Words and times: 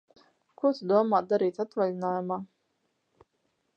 Ko 0.61 0.71
Tu 0.77 0.87
domā 0.93 1.19
darīt 1.33 1.61
atvaļinājumā? 1.65 2.39